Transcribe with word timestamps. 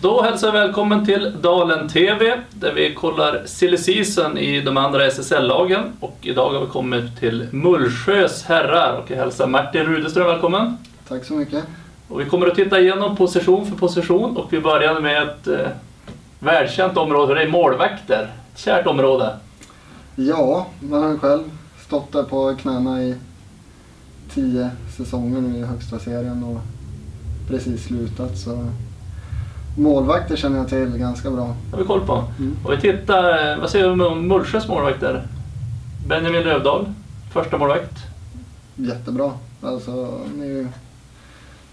Då 0.00 0.22
hälsar 0.22 0.46
jag 0.46 0.52
välkommen 0.52 1.06
till 1.06 1.32
Dalen 1.40 1.88
TV 1.88 2.40
där 2.50 2.72
vi 2.74 2.94
kollar 2.94 3.42
silly 3.46 3.76
season 3.76 4.38
i 4.38 4.60
de 4.60 4.76
andra 4.76 5.06
SSL-lagen. 5.06 5.92
Och 6.00 6.18
idag 6.20 6.52
har 6.52 6.60
vi 6.60 6.66
kommit 6.66 7.20
till 7.20 7.48
Mullsjös 7.52 8.44
herrar 8.44 8.98
och 8.98 9.10
jag 9.10 9.16
hälsar 9.16 9.46
Martin 9.46 9.82
Rudeström 9.82 10.26
välkommen. 10.26 10.76
Tack 11.08 11.24
så 11.24 11.34
mycket. 11.34 11.64
Och 12.08 12.20
vi 12.20 12.24
kommer 12.24 12.46
att 12.46 12.54
titta 12.54 12.80
igenom 12.80 13.16
position 13.16 13.66
för 13.66 13.76
position 13.76 14.36
och 14.36 14.52
vi 14.52 14.60
börjar 14.60 15.00
med 15.00 15.22
ett 15.22 15.46
eh, 15.46 15.68
välkänt 16.38 16.96
område, 16.96 17.34
det 17.34 17.42
är 17.42 17.48
målvakter. 17.48 18.30
Ett 18.52 18.58
kärt 18.58 18.86
område. 18.86 19.36
Ja, 20.16 20.66
man 20.80 21.02
har 21.02 21.18
själv 21.18 21.42
stått 21.86 22.12
där 22.12 22.22
på 22.22 22.56
knäna 22.56 23.02
i 23.02 23.14
tio 24.34 24.70
säsonger 24.96 25.40
nu 25.40 25.58
i 25.58 25.62
högsta 25.62 25.98
serien 25.98 26.44
och 26.44 26.60
precis 27.48 27.84
slutat. 27.84 28.38
Så 28.38 28.66
målvakter 29.76 30.36
känner 30.36 30.58
jag 30.58 30.68
till 30.68 30.98
ganska 30.98 31.30
bra. 31.30 31.54
Har 31.72 31.78
vi 31.78 31.84
koll 31.84 32.06
på. 32.06 32.24
Mm. 32.38 32.56
Och 32.64 32.72
vi 32.72 32.80
tittar, 32.80 33.56
vad 33.60 33.70
säger 33.70 33.88
vi 33.88 34.04
om 34.04 34.28
Mullsjös 34.28 34.68
målvakter? 34.68 35.26
Benjamin 36.08 36.42
Lövdahl, 36.42 36.86
första 37.32 37.58
målvakt. 37.58 37.98
Jättebra. 38.76 39.32
Alltså, 39.62 40.18
han 40.26 40.40
är 40.42 40.46
ju 40.46 40.68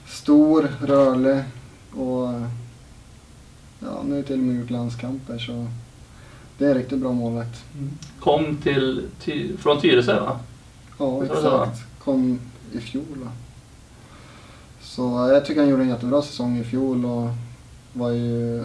stor, 0.08 0.68
rörlig 0.86 1.44
och 1.92 2.42
ja, 3.80 4.04
nu 4.06 4.16
har 4.16 4.22
till 4.22 4.40
och 4.40 4.46
med 4.46 4.60
gjort 4.60 4.70
landskamper 4.70 5.38
så 5.38 5.68
det 6.58 6.66
är 6.66 6.70
en 6.70 6.78
riktigt 6.78 7.00
bra 7.00 7.12
målvakt. 7.12 7.64
Kom 8.20 8.58
till, 8.58 9.08
Ty- 9.24 9.58
från 9.58 9.82
Tyresö 9.82 10.20
va? 10.20 10.40
Ja, 11.00 11.06
så, 11.28 11.50
va? 11.50 11.66
exakt. 11.66 11.84
Kom 12.04 12.40
i 12.72 12.80
fjol 12.80 13.04
va? 13.24 13.32
Så 14.82 15.30
jag 15.34 15.46
tycker 15.46 15.62
han 15.62 15.70
gjorde 15.70 15.84
en 15.84 15.90
jättebra 15.90 16.22
säsong 16.22 16.58
i 16.58 16.64
fjol 16.64 17.06
och 17.06 17.30
var 17.94 18.10
ju 18.10 18.64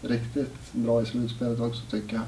riktigt 0.00 0.72
bra 0.72 1.02
i 1.02 1.06
slutspelet 1.06 1.60
också 1.60 1.82
tycker 1.90 2.14
jag. 2.14 2.24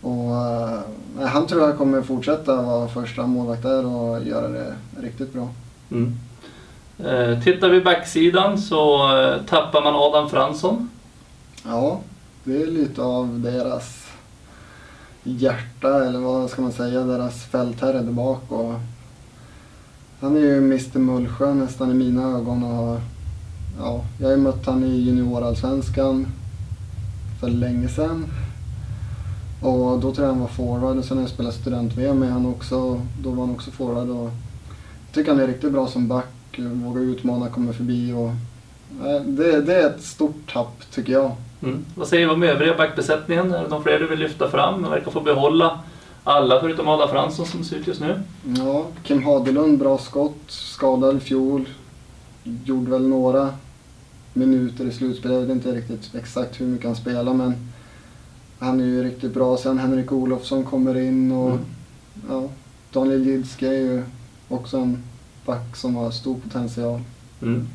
Och 0.00 0.36
eh, 0.36 1.28
han 1.28 1.46
tror 1.46 1.62
jag 1.62 1.78
kommer 1.78 2.02
fortsätta 2.02 2.62
vara 2.62 2.88
första 2.88 3.26
målvakt 3.26 3.62
där 3.62 3.86
och 3.86 4.24
göra 4.24 4.48
det 4.48 4.76
riktigt 5.00 5.32
bra. 5.32 5.48
Mm. 5.90 6.16
Eh, 6.98 7.42
tittar 7.42 7.68
vi 7.68 7.80
backsidan 7.80 8.58
så 8.58 9.16
eh, 9.18 9.42
tappar 9.42 9.82
man 9.82 9.94
Adam 9.94 10.30
Fransson. 10.30 10.90
Ja, 11.64 12.00
det 12.44 12.62
är 12.62 12.66
lite 12.66 13.02
av 13.02 13.40
deras 13.40 14.06
hjärta 15.22 16.04
eller 16.04 16.18
vad 16.18 16.50
ska 16.50 16.62
man 16.62 16.72
säga, 16.72 17.00
deras 17.00 17.44
fältherre 17.44 18.00
där 18.00 18.12
bak. 18.12 18.42
Och 18.48 18.74
han 20.20 20.36
är 20.36 20.40
ju 20.40 20.58
Mr 20.58 20.98
Mullsjö 20.98 21.54
nästan 21.54 21.90
i 21.90 21.94
mina 21.94 22.22
ögon. 22.22 22.62
Och, 22.62 23.00
ja, 23.78 24.04
jag 24.18 24.26
har 24.26 24.36
ju 24.36 24.42
mött 24.42 24.66
han 24.66 24.84
i 24.84 24.96
juniorallsvenskan 24.96 26.26
för 27.40 27.48
länge 27.48 27.88
sedan. 27.88 28.26
Och 29.62 30.00
då 30.00 30.12
tror 30.14 30.26
jag 30.26 30.34
han 30.34 30.40
var 30.40 30.48
forward 30.48 30.96
och 30.96 31.04
sen 31.04 31.16
har 31.16 31.24
jag 31.24 31.30
spelat 31.30 31.54
student-VM 31.54 32.18
med 32.18 32.32
han 32.32 32.46
också. 32.46 33.00
Då 33.22 33.30
var 33.30 33.46
han 33.46 33.54
också 33.54 33.70
forward. 33.70 34.08
Och 34.08 34.30
jag 35.06 35.14
tycker 35.14 35.30
han 35.30 35.40
är 35.40 35.46
riktigt 35.46 35.72
bra 35.72 35.86
som 35.86 36.08
back, 36.08 36.58
vågar 36.58 37.00
utmana, 37.00 37.48
kommer 37.48 37.72
förbi. 37.72 38.12
Och, 38.12 38.30
nej, 39.02 39.20
det, 39.20 39.60
det 39.60 39.74
är 39.74 39.86
ett 39.86 40.02
stort 40.02 40.52
tapp 40.52 40.90
tycker 40.90 41.12
jag. 41.12 41.32
Mm. 41.62 41.84
Vad 41.94 42.08
säger 42.08 42.26
vi 42.26 42.32
om 42.32 42.42
övriga 42.42 42.76
backbesättningen? 42.76 43.52
Är 43.52 43.62
det 43.62 43.68
någon 43.68 43.82
fler 43.82 43.98
du 43.98 44.06
vill 44.06 44.18
lyfta 44.18 44.50
fram? 44.50 44.82
Man 44.82 44.90
verkar 44.90 45.10
få 45.10 45.20
behålla 45.20 45.78
alla 46.24 46.60
förutom 46.60 46.88
Adam 46.88 47.08
Fransson 47.08 47.46
som 47.46 47.64
ser 47.64 47.76
ut 47.76 47.86
just 47.86 48.00
nu. 48.00 48.20
Ja, 48.58 48.86
Kim 49.02 49.22
Hadelund, 49.22 49.78
bra 49.78 49.98
skott. 49.98 50.40
Skadad 50.46 51.16
i 51.16 51.20
fjol. 51.20 51.68
Gjorde 52.44 52.90
väl 52.90 53.08
några 53.08 53.54
minuter 54.32 54.84
i 54.84 54.92
slutspelet. 54.92 55.34
Jag 55.34 55.40
vet 55.46 55.50
inte 55.50 55.72
riktigt 55.72 56.14
exakt 56.14 56.60
hur 56.60 56.66
mycket 56.66 56.86
han 56.86 56.96
spelar 56.96 57.34
men 57.34 57.54
han 58.58 58.80
är 58.80 58.84
ju 58.84 59.02
riktigt 59.04 59.34
bra. 59.34 59.56
Sen 59.56 59.78
Henrik 59.78 60.12
Olofsson 60.12 60.64
kommer 60.64 60.98
in 60.98 61.32
och 61.32 61.50
Mm. 61.50 61.64
ja, 62.28 62.48
Daniel 62.92 63.26
Jidske 63.26 63.66
är 63.66 63.72
ju 63.72 64.02
också 64.48 64.76
en 64.76 65.02
back 65.46 65.76
som 65.76 65.96
har 65.96 66.10
stor 66.10 66.34
potential. 66.40 67.00
Mm. 67.42 67.66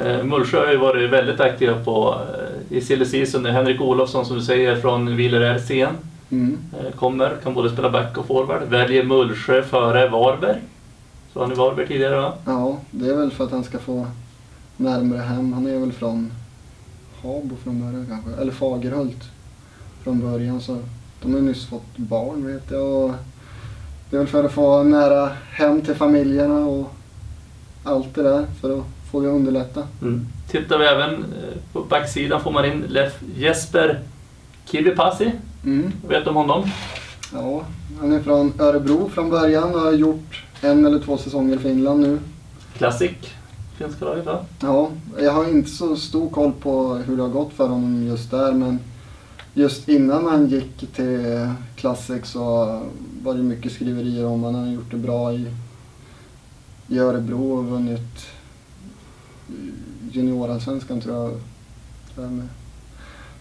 Eh, 0.00 0.22
Mullsjö 0.24 0.58
har 0.66 0.72
ju 0.72 0.76
varit 0.78 1.10
väldigt 1.10 1.40
aktiva 1.40 1.84
på, 1.84 2.20
eh, 2.70 2.76
i 2.76 2.80
silly 2.80 3.04
season. 3.04 3.46
Henrik 3.46 3.80
Olofsson 3.80 4.26
som 4.26 4.36
du 4.36 4.42
säger 4.42 4.76
från 4.76 5.16
Villeräds 5.16 5.70
igen. 5.70 5.94
Mm. 6.30 6.58
Eh, 6.72 6.92
kommer, 6.92 7.36
kan 7.42 7.54
både 7.54 7.70
spela 7.70 7.90
back 7.90 8.18
och 8.18 8.26
forward. 8.26 8.62
Väljer 8.68 9.04
Mullsjö 9.04 9.62
före 9.62 10.08
Varberg. 10.08 10.60
Så 11.34 11.40
han 11.40 11.52
i 11.52 11.54
Varberg 11.54 11.86
tidigare 11.86 12.16
va? 12.16 12.32
Ja, 12.44 12.78
det 12.90 13.08
är 13.08 13.14
väl 13.14 13.30
för 13.30 13.44
att 13.44 13.50
han 13.50 13.64
ska 13.64 13.78
få 13.78 14.06
närmare 14.76 15.18
hem. 15.18 15.52
Han 15.52 15.66
är 15.66 15.78
väl 15.78 15.92
från 15.92 16.32
Habo 17.22 17.56
från 17.62 17.80
början 17.80 18.06
kanske, 18.08 18.42
eller 18.42 18.52
Fagerhult 18.52 19.24
från 20.02 20.20
början. 20.20 20.60
Så 20.60 20.78
de 21.22 21.34
har 21.34 21.40
nyss 21.40 21.66
fått 21.66 21.96
barn 21.96 22.46
vet 22.46 22.70
jag. 22.70 23.04
Och 23.04 23.14
det 24.10 24.16
är 24.16 24.18
väl 24.18 24.28
för 24.28 24.44
att 24.44 24.52
få 24.52 24.82
nära 24.82 25.30
hem 25.50 25.80
till 25.80 25.94
familjerna 25.94 26.58
och 26.58 26.94
allt 27.84 28.14
det 28.14 28.22
där 28.22 28.46
för 28.60 28.78
att 28.78 28.84
få 29.10 29.20
det 29.20 29.28
att 29.28 29.34
underlätta. 29.34 29.86
Mm. 30.02 30.26
Tittar 30.50 30.78
vi 30.78 30.84
även 30.84 31.14
eh, 31.14 31.58
på 31.72 31.80
backsidan 31.80 32.40
får 32.40 32.50
man 32.50 32.64
in 32.64 32.84
Lef 32.88 33.22
Jesper 33.36 34.00
Kivipasi. 34.64 35.32
Mm. 35.64 35.92
Vet 36.08 36.24
du 36.24 36.30
om 36.30 36.36
honom? 36.36 36.70
Ja, 37.32 37.64
han 38.00 38.12
är 38.12 38.20
från 38.20 38.52
Örebro 38.58 39.08
från 39.08 39.30
början 39.30 39.74
och 39.74 39.80
har 39.80 39.92
gjort 39.92 40.44
en 40.64 40.84
eller 40.84 40.98
två 40.98 41.18
säsonger 41.18 41.56
i 41.56 41.58
Finland 41.58 42.00
nu. 42.00 42.18
Classic, 42.76 43.12
finska 43.78 44.04
laget 44.04 44.26
va? 44.26 44.44
Ja, 44.60 44.90
jag 45.18 45.32
har 45.32 45.50
inte 45.50 45.70
så 45.70 45.96
stor 45.96 46.30
koll 46.30 46.52
på 46.52 46.94
hur 46.94 47.16
det 47.16 47.22
har 47.22 47.30
gått 47.30 47.52
för 47.52 47.68
honom 47.68 48.06
just 48.06 48.30
där 48.30 48.52
men 48.52 48.78
just 49.54 49.88
innan 49.88 50.26
han 50.26 50.48
gick 50.48 50.94
till 50.94 51.48
Classic 51.76 52.26
så 52.26 52.40
var 53.22 53.34
det 53.34 53.42
mycket 53.42 53.72
skriverier 53.72 54.26
om 54.26 54.42
honom. 54.42 54.54
Han 54.54 54.64
har 54.64 54.74
gjort 54.74 54.90
det 54.90 54.96
bra 54.96 55.32
i, 55.32 55.46
i 56.88 56.98
Örebro 56.98 57.52
och 57.52 57.64
vunnit 57.64 58.26
juniorallsvenskan 60.12 61.00
tror 61.00 61.16
jag. 61.16 61.30
tror 62.14 62.26
jag 62.26 62.32
med 62.32 62.48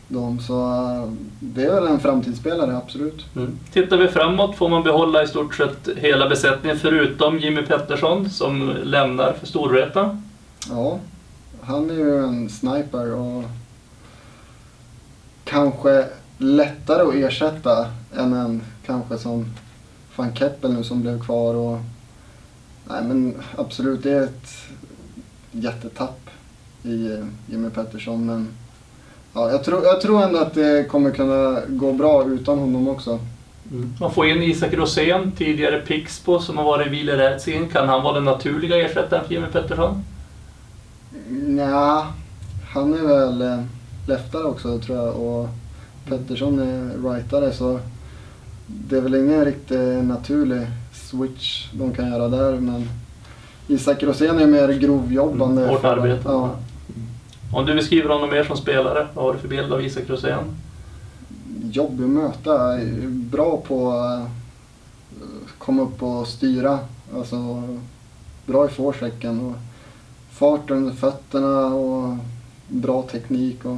dem. 0.07 0.39
Så 0.39 0.71
äh, 0.71 1.11
det 1.39 1.63
är 1.63 1.75
väl 1.75 1.87
en 1.87 1.99
framtidsspelare, 1.99 2.77
absolut. 2.77 3.25
Mm. 3.35 3.59
Tittar 3.71 3.97
vi 3.97 4.07
framåt 4.07 4.55
får 4.55 4.69
man 4.69 4.83
behålla 4.83 5.23
i 5.23 5.27
stort 5.27 5.55
sett 5.55 5.89
hela 5.97 6.29
besättningen 6.29 6.79
förutom 6.79 7.39
Jimmy 7.39 7.61
Pettersson 7.61 8.29
som 8.29 8.73
lämnar 8.83 9.33
för 9.33 9.47
Storvreta. 9.47 10.17
Ja, 10.69 10.99
han 11.61 11.89
är 11.89 11.93
ju 11.93 12.23
en 12.23 12.49
sniper 12.49 13.13
och 13.13 13.43
kanske 15.43 16.05
lättare 16.37 17.01
att 17.01 17.31
ersätta 17.31 17.87
än 18.15 18.33
en 18.33 18.61
kanske 18.85 19.17
som 19.17 19.45
van 20.15 20.35
Keppel 20.35 20.73
nu 20.73 20.83
som 20.83 21.01
blev 21.01 21.23
kvar. 21.23 21.53
Och, 21.53 21.79
nej 22.89 23.03
men 23.03 23.33
absolut, 23.57 24.03
det 24.03 24.11
är 24.11 24.23
ett 24.23 24.49
jättetapp 25.51 26.29
i 26.83 27.11
eh, 27.11 27.25
Jimmy 27.45 27.69
Pettersson. 27.69 28.25
Men 28.25 28.47
ja, 29.33 29.51
jag, 29.51 29.63
tror, 29.63 29.83
jag 29.83 30.01
tror 30.01 30.23
ändå 30.23 30.39
att 30.39 30.53
det 30.53 30.87
kommer 30.89 31.11
kunna 31.11 31.61
gå 31.67 31.93
bra 31.93 32.25
utan 32.25 32.59
honom 32.59 32.87
också. 32.87 33.19
Man 33.99 34.13
får 34.13 34.27
in 34.27 34.43
Isak 34.43 34.73
Rosén, 34.73 35.31
tidigare 35.31 35.81
Pixbo 35.81 36.39
som 36.39 36.57
har 36.57 36.63
varit 36.65 36.87
i 36.87 36.89
Villeräds 36.89 37.47
in. 37.47 37.69
Kan 37.69 37.89
han 37.89 38.03
vara 38.03 38.13
den 38.13 38.23
naturliga 38.23 38.85
ersättaren 38.85 39.25
för 39.25 39.33
Jimmy 39.33 39.47
Pettersson? 39.47 40.03
Ja, 41.57 42.07
han 42.69 42.93
är 42.93 43.07
väl 43.07 43.41
eh, 43.41 43.63
leftare 44.07 44.43
också 44.43 44.79
tror 44.79 44.97
jag 44.97 45.15
och 45.15 45.49
Pettersson 46.07 46.59
är 46.59 47.09
rightare 47.09 47.51
så 47.51 47.79
det 48.67 48.97
är 48.97 49.01
väl 49.01 49.15
ingen 49.15 49.45
riktigt 49.45 50.03
naturlig 50.03 50.67
switch 50.93 51.67
de 51.73 51.93
kan 51.93 52.07
göra 52.11 52.27
där 52.27 52.59
men 52.59 52.89
Isak 53.67 54.03
Rosén 54.03 54.39
är 54.39 54.47
mer 54.47 54.69
grovjobbande. 54.69 55.61
Mm, 55.61 55.75
hårt 55.75 55.83
arbete. 55.83 56.21
Ja, 56.25 56.55
om 57.53 57.65
du 57.65 57.75
beskriver 57.75 58.09
honom 58.09 58.29
mer 58.29 58.43
som 58.43 58.57
spelare, 58.57 59.07
vad 59.13 59.25
har 59.25 59.33
du 59.33 59.39
för 59.39 59.47
bild 59.47 59.73
av 59.73 59.81
Isak 59.81 60.09
Rosén? 60.09 60.43
jobbig 61.73 62.03
att 62.03 62.09
möta, 62.09 62.77
bra 63.09 63.61
på 63.67 63.91
att 63.91 64.27
komma 65.57 65.81
upp 65.81 66.03
och 66.03 66.27
styra. 66.27 66.79
Alltså, 67.15 67.63
bra 68.45 68.65
i 68.65 68.69
forechecken 68.69 69.39
och 69.39 69.55
fart 70.31 70.71
under 70.71 70.93
fötterna 70.93 71.65
och 71.65 72.17
bra 72.67 73.01
teknik. 73.01 73.65
Och 73.65 73.77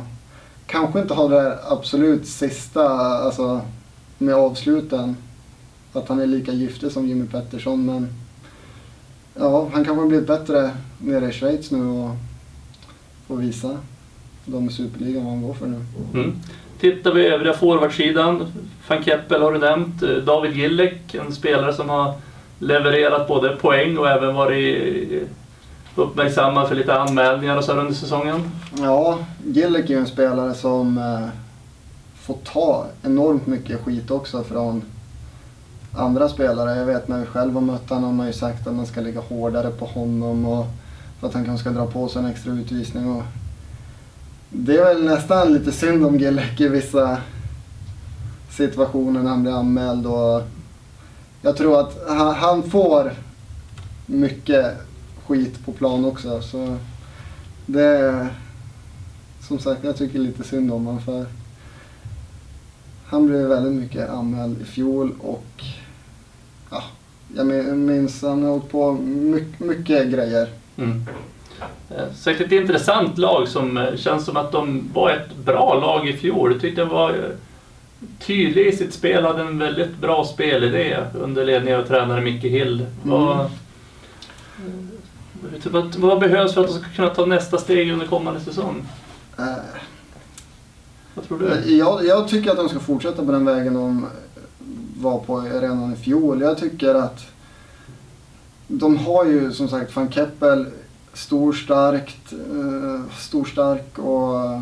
kanske 0.66 1.02
inte 1.02 1.14
har 1.14 1.30
det 1.30 1.36
där 1.36 1.58
absolut 1.70 2.28
sista, 2.28 2.90
alltså 2.98 3.62
med 4.18 4.36
avsluten. 4.36 5.18
Att 5.94 6.10
han 6.10 6.20
är 6.20 6.28
lika 6.28 6.52
giftig 6.52 6.92
som 6.92 7.08
Jimmy 7.08 7.28
Pettersson 7.28 7.86
men 7.86 8.08
ja, 9.36 9.70
han 9.74 9.86
kanske 9.86 10.02
har 10.02 10.08
blivit 10.08 10.28
bättre 10.28 10.72
nere 10.98 11.30
i 11.30 11.32
Schweiz 11.32 11.72
nu 11.72 11.86
och 11.86 12.10
får 13.28 13.36
visa 13.36 13.78
de 14.46 14.70
i 14.70 14.72
Superligan 14.72 15.24
vad 15.24 15.34
han 15.34 15.42
går 15.42 15.54
för 15.54 15.68
nu. 15.68 15.82
Mm. 16.14 16.34
Tittar 16.80 17.14
vi 17.14 17.28
övriga 17.28 17.54
forwardsidan, 17.54 18.46
van 18.88 19.04
Keppel 19.04 19.42
har 19.42 19.54
du 19.54 19.60
nämnt, 19.60 20.04
eh, 20.04 20.10
David 20.10 20.56
Gillek, 20.56 21.16
en 21.16 21.32
spelare 21.32 21.74
som 21.74 21.90
har 21.90 22.14
levererat 22.60 23.28
både 23.28 23.56
poäng 23.56 23.98
och 23.98 24.10
även 24.10 24.36
varit 24.36 25.30
uppmärksammad 25.96 26.68
för 26.68 26.76
lite 26.76 27.00
anmälningar 27.00 27.58
och 27.58 27.64
så 27.64 27.74
här 27.74 27.80
under 27.80 27.94
säsongen. 27.94 28.52
Ja, 28.78 29.20
Gillek 29.46 29.86
är 29.86 29.94
ju 29.94 30.00
en 30.00 30.08
spelare 30.08 30.54
som 30.54 30.98
eh, 30.98 31.28
får 32.16 32.38
ta 32.54 32.86
enormt 33.04 33.48
mycket 33.48 33.82
skit 33.82 34.12
också 34.12 34.44
från 34.44 34.82
andra 35.94 36.30
spelare. 36.30 36.78
Jag 36.78 36.86
vet 36.86 37.08
när 37.08 37.20
vi 37.20 37.26
själv 37.26 37.54
har 37.54 37.62
mött 37.62 37.90
honom, 37.90 38.10
de 38.10 38.20
har 38.20 38.28
ju 38.28 38.34
sagt 38.34 38.68
att 38.68 38.74
man 38.76 38.86
ska 38.86 39.02
ligga 39.02 39.20
hårdare 39.20 39.70
på 39.70 39.86
honom 39.86 40.46
och 40.46 40.66
för 41.20 41.28
att 41.28 41.34
han 41.34 41.46
kanske 41.46 41.62
ska 41.62 41.80
dra 41.80 41.88
på 41.88 42.08
sig 42.08 42.22
en 42.22 42.30
extra 42.30 42.54
utvisning. 42.54 43.10
Och 43.10 43.24
det 44.50 44.78
är 44.78 44.84
väl 44.84 45.06
nästan 45.06 45.54
lite 45.54 45.72
synd 45.72 46.06
om 46.06 46.20
Gelek 46.20 46.62
i 46.62 46.68
vissa 46.68 47.18
situationer 48.50 49.24
när 49.24 49.30
han 49.30 49.42
blir 49.42 49.60
anmäld. 49.60 50.06
Och 50.06 50.42
jag 51.42 51.58
tror 51.58 51.80
att 51.80 52.08
han, 52.08 52.64
får 52.64 53.14
mycket 54.06 54.78
skit 55.26 55.66
på 55.66 55.72
plan 55.72 56.06
också. 56.06 56.42
Så 56.42 56.78
det 57.66 57.84
är, 57.84 58.28
som 59.48 59.60
sagt, 59.60 59.84
jag 59.84 59.98
tycker 59.98 60.20
lite 60.20 60.44
synd 60.44 60.72
om 60.72 60.86
honom 60.86 61.02
för 61.02 61.26
han 63.06 63.28
blev 63.28 63.48
väldigt 63.48 63.74
mycket 63.74 64.10
anmäld 64.10 64.62
i 64.62 64.66
fjol 64.66 65.16
och 65.20 65.64
ja, 66.72 66.84
jag 67.36 67.48
minns 67.78 68.22
han 68.22 68.44
har 68.44 68.52
åkt 68.52 68.72
på 68.72 68.92
mycket, 68.94 69.60
mycket 69.60 70.08
grejer. 70.08 70.50
Mm. 70.78 71.06
Eh, 71.90 72.14
säkert 72.16 72.46
ett 72.46 72.52
intressant 72.52 73.18
lag 73.18 73.48
som 73.48 73.78
eh, 73.78 73.96
känns 73.96 74.26
som 74.26 74.38
att 74.38 74.52
de 74.52 74.90
var 74.94 75.10
ett 75.10 75.36
bra 75.36 75.80
lag 75.80 76.10
i 76.10 76.14
fjol. 76.14 76.52
Jag 76.52 76.62
tyckte 76.62 76.82
de 76.82 76.90
var 76.90 77.10
eh, 77.10 77.16
tydliga 78.20 78.68
i 78.68 78.72
sitt 78.72 78.94
spel, 78.94 79.24
hade 79.24 79.42
en 79.42 79.60
väldigt 79.60 79.98
bra 79.98 80.26
spelidé 80.26 80.98
under 81.14 81.46
ledning 81.46 81.76
av 81.76 81.84
tränare 81.84 82.22
Micke 82.22 82.44
Hill. 82.44 82.80
Mm. 82.80 82.88
Vad, 83.04 83.50
vad, 85.64 85.96
vad, 85.96 86.20
behövs 86.20 86.54
för 86.54 86.62
att 86.62 86.68
de 86.68 86.80
ska 86.80 86.90
kunna 86.96 87.10
ta 87.10 87.26
nästa 87.26 87.58
steg 87.58 87.92
under 87.92 88.08
kommande 88.08 88.40
säsong? 88.40 88.88
Äh. 89.38 89.46
Vad 91.14 91.28
tror 91.28 91.40
du? 91.40 91.76
Jag, 91.78 92.06
jag 92.06 92.28
tycker 92.28 92.52
att 92.52 92.58
de 92.58 92.70
ska 92.70 92.80
fortsätta 92.80 93.26
på 93.26 93.32
den 93.32 93.46
vägen 93.46 93.74
de 93.74 94.08
var 94.98 95.20
på 95.20 95.40
redan 95.40 95.94
i 95.94 95.96
fjol. 95.96 96.42
Jag 96.42 96.58
tycker 96.58 96.96
att 96.96 97.35
de 98.68 98.98
har 98.98 99.26
ju 99.26 99.52
som 99.52 99.68
sagt 99.68 99.96
van 99.96 100.12
Keppel 100.12 100.66
stor, 101.14 101.54
starkt, 101.54 102.34
eh, 102.34 103.18
stor, 103.18 103.46
stark 103.46 104.00
och 104.00 104.46
eh, 104.46 104.62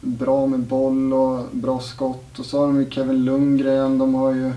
bra 0.00 0.46
med 0.46 0.60
boll 0.60 1.12
och 1.12 1.46
bra 1.52 1.80
skott. 1.80 2.38
Och 2.38 2.44
så 2.44 2.58
har 2.58 2.66
de 2.66 2.80
ju 2.80 2.90
Kevin 2.90 3.24
Lundgren, 3.24 3.98
de 3.98 4.14
har 4.14 4.32
ju 4.32 4.52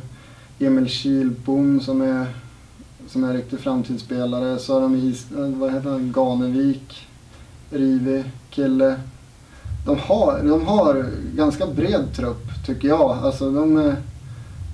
Emil 0.59 0.89
Kihlbom 0.89 1.81
som 1.81 2.01
är, 2.01 2.25
som 3.07 3.23
är 3.23 3.27
en 3.27 3.33
riktig 3.33 3.59
framtidsspelare. 3.59 4.59
Så 4.59 4.73
har 4.73 4.81
de 4.81 4.95
is, 4.95 5.31
eh, 5.31 5.47
vad 5.47 5.73
heter 5.73 5.89
han, 5.89 6.11
Ganevik, 6.11 7.07
rivig 7.69 8.23
kille. 8.49 8.95
De 9.85 9.97
har, 9.99 10.41
de 10.43 10.65
har 10.65 11.05
ganska 11.35 11.67
bred 11.67 12.05
trupp 12.15 12.65
tycker 12.65 12.87
jag. 12.87 13.11
Alltså 13.11 13.51
de 13.51 13.77
är, 13.77 13.95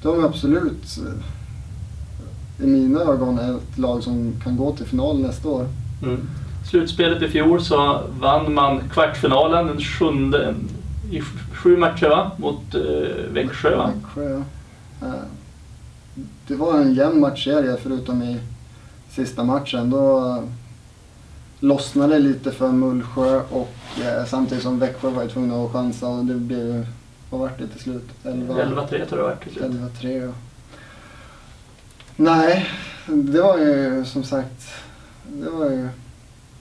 de 0.03 0.19
är 0.19 0.25
absolut 0.25 0.97
eh, 0.97 1.25
i 2.61 2.67
mina 2.67 3.01
ögon 3.01 3.39
ett 3.39 3.77
lag 3.77 4.03
som 4.03 4.33
kan 4.43 4.57
gå 4.57 4.71
till 4.71 4.85
final 4.85 5.19
nästa 5.19 5.49
år. 5.49 5.67
Mm. 6.03 6.27
Slutspelet 6.69 7.21
i 7.21 7.27
fjol 7.27 7.61
så 7.61 8.01
vann 8.19 8.53
man 8.53 8.81
kvartsfinalen 8.89 9.67
den 9.67 9.79
sjunde, 9.79 10.55
i 11.11 11.21
sju 11.53 11.77
matcher 11.77 12.09
va? 12.09 12.31
mot 12.37 12.75
eh, 12.75 12.81
Växjö. 13.33 13.75
Va? 13.75 13.91
Växjö 13.95 14.29
ja. 14.29 15.07
Eh, 15.07 15.13
det 16.47 16.55
var 16.55 16.77
en 16.77 16.93
jämn 16.93 17.19
matchserie 17.19 17.77
förutom 17.83 18.21
i 18.23 18.39
sista 19.09 19.43
matchen. 19.43 19.89
Då 19.89 20.37
lossnade 21.59 22.13
det 22.13 22.19
lite 22.19 22.51
för 22.51 22.71
Mullsjö 22.71 23.41
och 23.49 23.73
eh, 24.01 24.25
samtidigt 24.25 24.63
som 24.63 24.79
Växjö 24.79 25.09
var 25.09 25.27
tvungna 25.27 25.65
att 25.65 25.71
chansa 25.71 26.07
och 26.07 26.25
det 26.25 26.33
blev, 26.33 26.85
vad 27.29 27.41
vart 27.41 27.59
det 27.59 27.67
till 27.67 27.79
slut? 27.79 28.09
11-3 28.23 28.87
tror 28.87 28.99
jag 28.99 29.07
det 29.09 29.15
var 29.15 29.35
till 29.35 29.51
slut. 29.51 29.71
11-3 30.01 30.25
ja. 30.25 30.31
Nej, 32.21 32.69
det 33.06 33.41
var 33.41 33.57
ju 33.57 34.06
som 34.06 34.23
sagt, 34.23 34.69
det 35.23 35.50
var 35.50 35.65
ju 35.65 35.89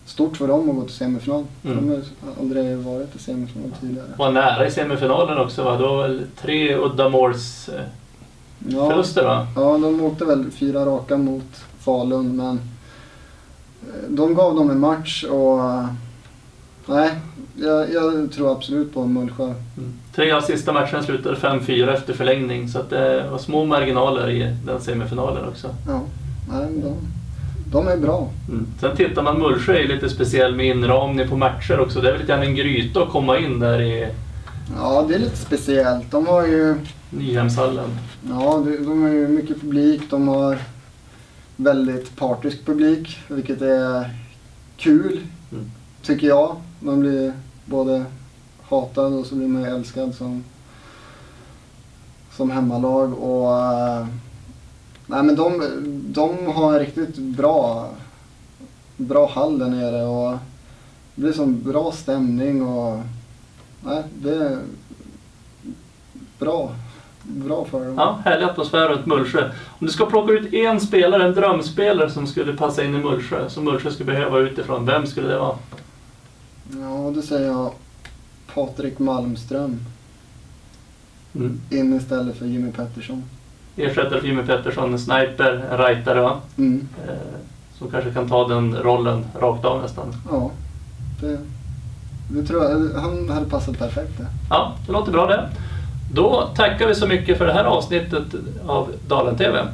stort 0.04 0.36
för 0.36 0.48
dem 0.48 0.70
att 0.70 0.76
gå 0.76 0.82
till 0.82 0.94
semifinal. 0.94 1.44
Mm. 1.64 1.76
De 1.76 1.90
har 1.90 2.02
aldrig 2.40 2.76
varit 2.76 3.16
i 3.16 3.18
semifinal 3.18 3.70
tidigare. 3.80 4.06
Var 4.16 4.32
nära 4.32 4.66
i 4.66 4.70
semifinalen 4.70 5.38
också 5.38 5.64
va? 5.64 5.76
Det 5.76 5.82
var 5.82 6.02
väl 6.02 6.26
tre 6.40 6.76
uddamåls 6.76 7.68
eh, 7.68 7.84
ja, 8.58 8.90
förluster 8.90 9.24
va? 9.24 9.46
Ja, 9.56 9.78
de 9.78 10.04
åkte 10.04 10.24
väl 10.24 10.50
fyra 10.50 10.86
raka 10.86 11.16
mot 11.16 11.64
Falun 11.78 12.36
men 12.36 12.60
eh, 13.82 14.08
de 14.08 14.34
gav 14.34 14.54
dem 14.54 14.70
en 14.70 14.80
match 14.80 15.24
och 15.24 15.60
nej, 16.86 17.10
jag, 17.54 17.92
jag 17.92 18.32
tror 18.32 18.52
absolut 18.52 18.94
på 18.94 19.06
Mullsjö. 19.06 19.44
Mm. 19.44 19.92
Tre 20.14 20.32
av 20.32 20.40
sista 20.40 20.72
matcherna 20.72 21.02
slutade 21.02 21.36
5-4 21.36 21.94
efter 21.94 22.12
förlängning 22.12 22.68
så 22.68 22.78
att 22.78 22.90
det 22.90 23.28
var 23.30 23.38
små 23.38 23.64
marginaler 23.64 24.30
i 24.30 24.56
den 24.66 24.80
semifinalen 24.80 25.48
också. 25.48 25.68
Ja, 25.86 26.02
nej, 26.48 26.66
de, 26.82 26.96
de 27.72 27.88
är 27.88 27.96
bra. 27.96 28.28
Mm. 28.48 28.66
Sen 28.80 28.96
tittar 28.96 29.22
man, 29.22 29.38
Mullsjö 29.38 29.72
är 29.72 29.88
lite 29.88 30.08
speciell 30.08 30.56
med 30.56 30.66
inramning 30.66 31.28
på 31.28 31.36
matcher 31.36 31.80
också. 31.80 32.00
Det 32.00 32.08
är 32.08 32.12
väl 32.12 32.20
lite 32.20 32.34
en 32.34 32.54
gryta 32.54 33.02
att 33.02 33.10
komma 33.10 33.38
in 33.38 33.58
där 33.58 33.80
i... 33.80 34.08
Ja, 34.76 35.04
det 35.08 35.14
är 35.14 35.18
lite 35.18 35.36
speciellt. 35.36 36.10
De 36.10 36.26
har 36.26 36.46
ju... 36.46 36.74
Nyhemshallen. 37.10 37.90
Ja, 38.28 38.64
de 38.84 39.02
har 39.02 39.08
ju 39.08 39.28
mycket 39.28 39.60
publik. 39.60 40.02
De 40.10 40.28
har 40.28 40.58
väldigt 41.56 42.16
partisk 42.16 42.66
publik, 42.66 43.18
vilket 43.28 43.62
är 43.62 44.10
kul, 44.76 45.20
mm 45.52 45.70
tycker 46.02 46.26
jag. 46.26 46.56
Man 46.80 47.00
blir 47.00 47.32
både 47.64 48.04
hatad 48.68 49.12
och 49.12 49.26
så 49.26 49.34
blir 49.34 49.48
man 49.48 49.64
älskad 49.64 50.14
som, 50.14 50.44
som 52.36 52.50
hemmalag. 52.50 53.18
Och, 53.18 53.58
eh, 53.58 54.06
nej, 55.06 55.22
men 55.22 55.36
de, 55.36 55.62
de 56.12 56.46
har 56.46 56.72
en 56.72 56.78
riktigt 56.78 57.18
bra, 57.18 57.88
bra 58.96 59.30
hall 59.30 59.58
där 59.58 59.68
nere 59.68 60.02
och 60.02 60.38
det 61.14 61.22
blir 61.22 61.32
som 61.32 61.62
bra 61.62 61.92
stämning 61.92 62.62
och 62.62 63.00
nej, 63.84 64.02
det 64.22 64.34
är 64.34 64.58
bra. 66.38 66.70
Bra 67.22 67.64
för 67.64 67.84
dem. 67.84 67.94
Ja, 67.96 68.18
härlig 68.24 68.44
atmosfär 68.44 68.88
runt 68.88 69.06
Mullsjö. 69.06 69.50
Om 69.78 69.86
du 69.86 69.92
ska 69.92 70.06
plocka 70.06 70.32
ut 70.32 70.54
en 70.54 70.80
spelare, 70.80 71.24
en 71.24 71.34
drömspelare 71.34 72.10
som 72.10 72.26
skulle 72.26 72.52
passa 72.52 72.84
in 72.84 72.94
i 72.94 72.98
Mullsjö, 72.98 73.48
som 73.48 73.64
Mullsjö 73.64 73.90
skulle 73.90 74.12
behöva 74.12 74.38
utifrån, 74.38 74.86
vem 74.86 75.06
skulle 75.06 75.28
det 75.28 75.38
vara? 75.38 75.56
Ja, 76.78 77.12
det 77.14 77.22
säger 77.22 77.46
jag 77.46 77.72
Patrik 78.54 78.98
Malmström. 78.98 79.80
Mm. 81.34 81.60
In 81.70 81.96
istället 81.96 82.36
för 82.36 82.46
Jimmy 82.46 82.72
Pettersson. 82.72 83.24
Ersättare 83.76 84.20
för 84.20 84.26
Jimmy 84.26 84.42
Pettersson, 84.42 84.92
en 84.92 84.98
sniper, 84.98 85.64
en 85.70 85.78
rightare 85.78 86.20
va? 86.20 86.40
Mm. 86.58 86.88
Eh, 87.08 87.14
som 87.78 87.90
kanske 87.90 88.12
kan 88.12 88.28
ta 88.28 88.48
den 88.48 88.76
rollen 88.76 89.24
rakt 89.40 89.64
av 89.64 89.82
nästan. 89.82 90.14
Ja, 90.30 90.50
det, 91.20 91.38
det 92.28 92.46
tror 92.46 92.64
jag. 92.64 93.00
Han 93.00 93.28
hade 93.28 93.46
passat 93.46 93.78
perfekt 93.78 94.18
det. 94.18 94.26
Ja, 94.50 94.74
det 94.86 94.92
låter 94.92 95.12
bra 95.12 95.26
det. 95.26 95.48
Då 96.12 96.48
tackar 96.56 96.88
vi 96.88 96.94
så 96.94 97.06
mycket 97.06 97.38
för 97.38 97.46
det 97.46 97.52
här 97.52 97.64
avsnittet 97.64 98.24
av 98.66 98.92
Dalen 99.08 99.36
TV. 99.36 99.66